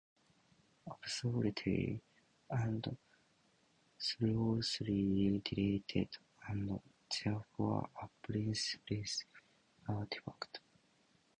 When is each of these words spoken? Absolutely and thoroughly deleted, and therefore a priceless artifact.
Absolutely 0.89 2.01
and 2.49 2.97
thoroughly 4.01 5.39
deleted, 5.45 6.09
and 6.47 6.81
therefore 7.23 7.87
a 8.01 8.09
priceless 8.25 9.25
artifact. 9.87 10.59